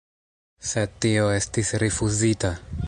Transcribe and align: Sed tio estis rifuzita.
Sed 0.69 0.95
tio 1.05 1.29
estis 1.35 1.73
rifuzita. 1.87 2.55